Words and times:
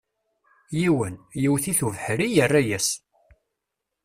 Yiwen, 0.79 1.15
yewwet-it 1.41 1.79
ubeḥri, 1.87 2.27
yerra-yas. 2.35 2.89